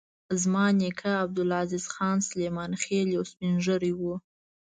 زما 0.41 0.65
نیکه 0.79 1.09
عبدالعزیز 1.23 1.85
خان 1.93 2.17
سلیمان 2.29 2.71
خېل 2.81 3.07
یو 3.15 3.23
سپین 3.31 3.53
ږیری 3.65 3.93
و. 3.95 4.01